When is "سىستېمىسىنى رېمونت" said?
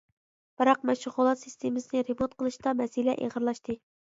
1.43-2.35